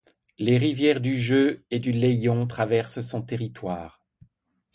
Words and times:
Les 0.39 0.57
rivières 0.57 0.99
du 0.99 1.15
Jeu 1.15 1.63
et 1.69 1.77
du 1.77 1.91
Layon 1.91 2.47
traversent 2.47 3.01
son 3.01 3.21
territoire. 3.21 4.01